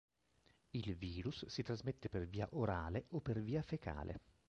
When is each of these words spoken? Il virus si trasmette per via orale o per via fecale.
Il 0.71 0.95
virus 0.95 1.45
si 1.45 1.61
trasmette 1.61 2.09
per 2.09 2.25
via 2.25 2.47
orale 2.53 3.05
o 3.09 3.19
per 3.19 3.39
via 3.39 3.61
fecale. 3.61 4.19